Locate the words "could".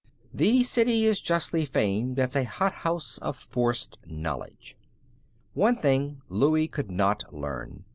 6.67-6.89